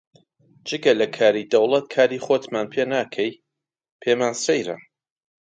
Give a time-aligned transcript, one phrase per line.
[0.67, 3.39] جگە لە کاری دەوڵەت کاری خۆتمان پێ ناکەی،
[4.01, 4.77] پێمان سەیرە